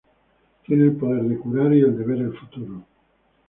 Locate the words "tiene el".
0.65-0.93